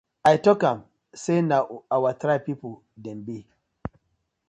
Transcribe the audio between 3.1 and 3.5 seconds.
bi.